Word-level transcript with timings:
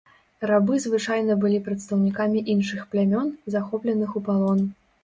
Рабы 0.51 0.79
звычайна 0.85 1.35
былі 1.45 1.59
прадстаўнікамі 1.67 2.45
іншых 2.57 2.81
плямён, 2.95 3.33
захопленых 3.59 4.09
у 4.19 4.27
палон. 4.31 4.69